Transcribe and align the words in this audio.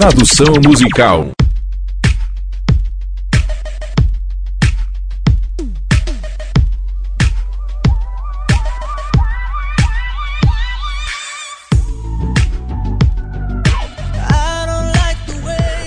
Tradução 0.00 0.54
musical. 0.64 1.32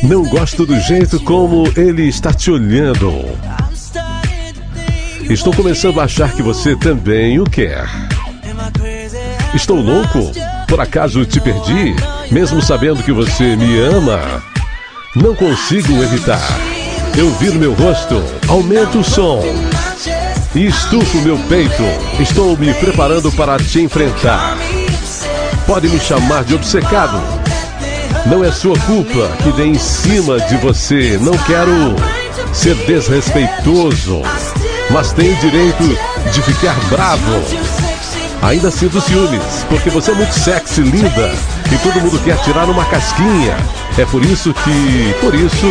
Não 0.04 0.24
gosto 0.26 0.66
do 0.66 0.78
jeito 0.82 1.18
como 1.22 1.72
ele 1.78 2.10
está 2.10 2.34
te 2.34 2.52
olhando. 2.52 3.14
Estou 5.30 5.54
começando 5.54 6.02
a 6.02 6.04
achar 6.04 6.34
que 6.34 6.42
você 6.42 6.76
também 6.76 7.40
o 7.40 7.46
quer. 7.46 7.88
Estou 9.56 9.80
louco? 9.80 10.34
Por 10.68 10.82
acaso 10.82 11.26
te 11.26 11.40
perdi? 11.40 11.96
Mesmo 12.32 12.62
sabendo 12.62 13.04
que 13.04 13.12
você 13.12 13.58
me 13.58 13.78
ama? 13.82 14.42
Não 15.14 15.36
consigo 15.36 16.02
evitar. 16.02 16.42
Eu 17.18 17.30
viro 17.32 17.60
meu 17.60 17.74
rosto, 17.74 18.24
aumento 18.48 19.00
o 19.00 19.04
som 19.04 19.44
e 20.56 20.66
estufo 20.66 21.18
meu 21.20 21.38
peito. 21.50 21.84
Estou 22.22 22.56
me 22.56 22.74
preparando 22.74 23.30
para 23.34 23.58
te 23.58 23.82
enfrentar. 23.82 24.58
Pode 25.68 25.90
me 25.90 26.00
chamar 26.00 26.46
de 26.46 26.56
obcecado. 26.56 27.22
Não 28.26 28.46
é 28.46 28.52
sua 28.52 28.80
culpa 28.80 29.28
que 29.44 29.52
dê 29.52 29.66
em 29.66 29.78
cima 29.78 30.40
de 30.40 30.56
você. 30.56 31.18
Não 31.22 31.38
quero 31.40 31.96
ser 32.54 32.76
desrespeitoso, 32.86 34.22
mas 34.90 35.12
tenho 35.12 35.36
direito 35.36 35.84
de 36.32 36.42
ficar 36.44 36.80
bravo. 36.90 37.71
Ainda 38.42 38.72
sinto 38.72 39.00
ciúmes, 39.00 39.66
porque 39.70 39.90
você 39.92 40.12
é 40.12 40.14
muito 40.16 40.34
sexy, 40.34 40.82
linda, 40.82 41.32
e 41.72 41.78
todo 41.78 42.02
mundo 42.02 42.20
quer 42.24 42.38
tirar 42.42 42.68
uma 42.68 42.84
casquinha. 42.86 43.56
É 43.98 44.06
por 44.06 44.24
isso 44.26 44.52
que. 44.54 45.16
Por 45.22 45.36
isso. 45.36 45.68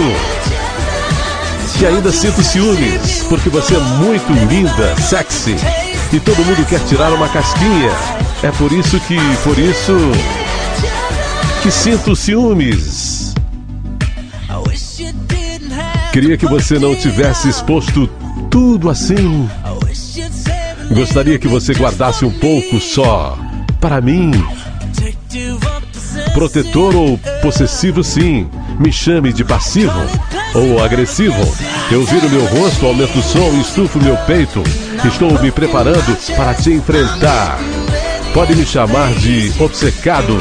Que 1.77 1.87
ainda 1.87 2.13
sinto 2.13 2.45
ciúmes, 2.45 3.25
porque 3.29 3.49
você 3.49 3.75
é 3.75 3.79
muito 3.79 4.33
linda, 4.49 4.95
sexy, 5.01 5.57
e 6.13 6.21
todo 6.21 6.45
mundo 6.45 6.65
quer 6.69 6.79
tirar 6.85 7.13
uma 7.13 7.29
casquinha. 7.29 7.91
É 8.43 8.53
por 8.53 8.71
isso 8.71 9.01
que. 9.01 9.19
Por 9.43 9.59
isso 9.59 9.93
que 11.63 11.71
sinto 11.73 12.15
ciúmes. 12.15 13.35
Queria 16.13 16.37
que 16.37 16.47
você 16.47 16.79
não 16.79 16.95
tivesse 16.95 17.49
exposto 17.49 18.09
tudo 18.51 18.91
assim. 18.91 19.49
Gostaria 20.91 21.39
que 21.39 21.47
você 21.47 21.73
guardasse 21.73 22.25
um 22.25 22.31
pouco 22.31 22.81
só 22.81 23.39
para 23.81 24.01
mim. 24.01 24.33
Protetor 26.35 26.97
ou 26.97 27.17
possessivo, 27.41 28.03
sim. 28.03 28.49
Me 28.79 28.93
chame 28.93 29.33
de 29.33 29.45
passivo 29.45 30.01
ou 30.55 30.83
agressivo. 30.83 31.41
Eu 31.93 32.05
viro 32.05 32.29
meu 32.29 32.45
rosto, 32.47 32.87
aumento 32.87 33.19
o 33.19 33.23
som 33.23 33.53
e 33.55 33.61
estufo 33.61 34.03
meu 34.03 34.17
peito. 34.19 34.63
Estou 35.05 35.41
me 35.41 35.53
preparando 35.53 36.17
para 36.35 36.55
te 36.55 36.73
enfrentar. 36.73 37.59
Pode 38.35 38.57
me 38.57 38.67
chamar 38.67 39.13
de 39.15 39.53
obcecado. 39.61 40.39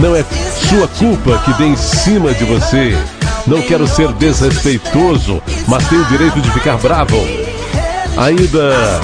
Não 0.00 0.16
é 0.16 0.24
sua 0.68 0.88
culpa 0.88 1.38
que 1.44 1.52
dê 1.54 1.66
em 1.66 1.76
cima 1.76 2.34
de 2.34 2.44
você. 2.44 2.96
Não 3.46 3.62
quero 3.62 3.86
ser 3.86 4.12
desrespeitoso, 4.14 5.40
mas 5.68 5.86
tenho 5.88 6.02
o 6.02 6.06
direito 6.06 6.40
de 6.40 6.50
ficar 6.50 6.78
bravo. 6.78 7.43
Ainda 8.16 9.00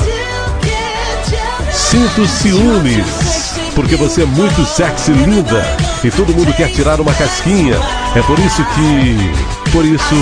sinto 1.73 2.25
ciúmes, 2.29 3.55
porque 3.75 3.97
você 3.97 4.23
é 4.23 4.27
muito 4.27 4.65
sexy, 4.65 5.11
linda, 5.11 5.65
e 6.05 6.11
todo 6.13 6.33
mundo 6.33 6.53
quer 6.53 6.71
tirar 6.71 7.01
uma 7.01 7.13
casquinha. 7.15 7.77
É 8.15 8.23
por 8.23 8.39
isso 8.39 8.65
que. 8.65 9.71
Por 9.73 9.85
isso. 9.85 10.15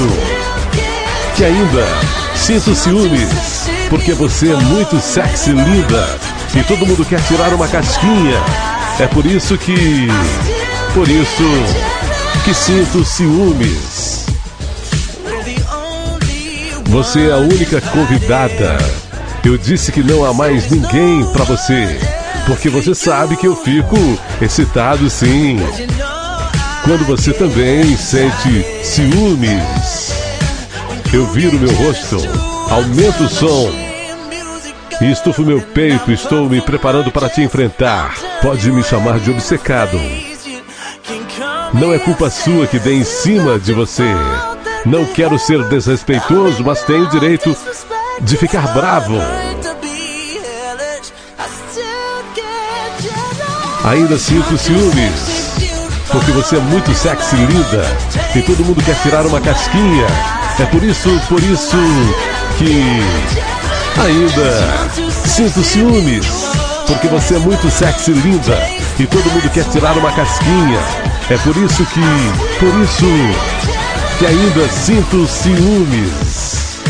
Que 1.36 1.44
ainda 1.44 1.86
sinto 2.34 2.74
ciúmes, 2.74 3.68
porque 3.90 4.14
você 4.14 4.52
é 4.52 4.56
muito 4.56 4.98
sexy, 5.00 5.50
linda, 5.50 6.18
e 6.54 6.62
todo 6.62 6.86
mundo 6.86 7.04
quer 7.04 7.20
tirar 7.24 7.52
uma 7.52 7.68
casquinha. 7.68 8.38
É 8.98 9.06
por 9.06 9.26
isso 9.26 9.58
que. 9.58 10.08
Por 10.94 11.06
isso 11.06 11.44
que 12.42 12.54
sinto 12.54 13.04
ciúmes. 13.04 14.07
Você 16.88 17.28
é 17.28 17.32
a 17.32 17.36
única 17.36 17.82
convidada. 17.82 18.78
Eu 19.44 19.58
disse 19.58 19.92
que 19.92 20.02
não 20.02 20.24
há 20.24 20.32
mais 20.32 20.70
ninguém 20.70 21.22
para 21.32 21.44
você. 21.44 21.98
Porque 22.46 22.70
você 22.70 22.94
sabe 22.94 23.36
que 23.36 23.46
eu 23.46 23.54
fico 23.54 23.96
excitado 24.40 25.10
sim. 25.10 25.58
Quando 26.84 27.04
você 27.04 27.34
também 27.34 27.94
sente 27.94 28.64
ciúmes. 28.82 30.14
Eu 31.12 31.26
viro 31.26 31.58
meu 31.58 31.72
rosto, 31.74 32.16
aumento 32.70 33.24
o 33.24 33.28
som 33.28 33.70
e 35.00 35.12
estufo 35.12 35.42
meu 35.42 35.60
peito. 35.60 36.10
Estou 36.10 36.48
me 36.48 36.62
preparando 36.62 37.10
para 37.10 37.28
te 37.28 37.42
enfrentar. 37.42 38.14
Pode 38.40 38.72
me 38.72 38.82
chamar 38.82 39.20
de 39.20 39.30
obcecado. 39.30 40.00
Não 41.74 41.92
é 41.92 41.98
culpa 41.98 42.30
sua 42.30 42.66
que 42.66 42.78
dê 42.78 42.94
em 42.94 43.04
cima 43.04 43.58
de 43.58 43.74
você. 43.74 44.14
Não 44.86 45.04
quero 45.04 45.38
ser 45.38 45.62
desrespeitoso, 45.64 46.64
mas 46.64 46.82
tenho 46.82 47.04
o 47.04 47.10
direito 47.10 47.54
de 48.20 48.36
ficar 48.36 48.66
bravo. 48.68 49.18
Ainda 53.84 54.18
sinto 54.18 54.56
ciúmes, 54.58 55.48
porque 56.10 56.30
você 56.32 56.56
é 56.56 56.60
muito 56.60 56.94
sexy, 56.94 57.36
linda, 57.36 57.84
e 58.34 58.42
todo 58.42 58.64
mundo 58.64 58.82
quer 58.84 58.96
tirar 59.02 59.26
uma 59.26 59.40
casquinha. 59.40 60.06
É 60.58 60.66
por 60.66 60.82
isso, 60.82 61.08
por 61.28 61.42
isso 61.42 61.76
que 62.58 63.00
ainda 64.00 64.90
sinto 65.26 65.62
ciúmes, 65.62 66.26
porque 66.86 67.08
você 67.08 67.36
é 67.36 67.38
muito 67.38 67.70
sexy, 67.70 68.12
linda, 68.12 68.58
e 68.98 69.06
todo 69.06 69.30
mundo 69.30 69.50
quer 69.50 69.64
tirar 69.64 69.96
uma 69.96 70.12
casquinha. 70.12 70.80
É 71.30 71.36
por 71.38 71.56
isso 71.56 71.84
que, 71.86 72.00
por 72.58 72.74
isso 72.82 73.77
que 74.18 74.26
ainda 74.26 74.68
sinto 74.68 75.26
ciúmes. 75.28 76.80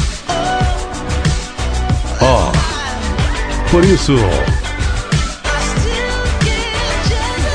Ó, 2.20 2.48
oh, 2.48 3.70
por 3.70 3.84
isso 3.84 4.14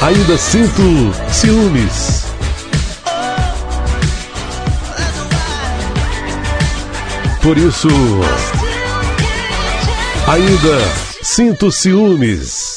ainda 0.02 0.38
sinto 0.38 1.14
ciúmes. 1.32 2.24
Por 7.42 7.58
isso 7.58 7.90
ainda 10.28 10.80
sinto 11.24 11.72
ciúmes. 11.72 12.73